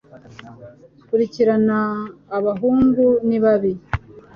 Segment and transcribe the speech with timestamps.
[1.07, 1.79] Kurikirana
[2.37, 3.05] abahungu.
[3.27, 3.71] Ni babi.